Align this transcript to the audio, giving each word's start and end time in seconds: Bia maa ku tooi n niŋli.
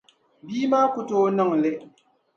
Bia 0.45 0.69
maa 0.71 0.87
ku 0.93 0.99
tooi 1.07 1.31
n 1.33 1.37
niŋli. 1.37 1.71